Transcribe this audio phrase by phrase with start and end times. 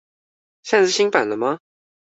[0.63, 1.59] 現在的是新版了嗎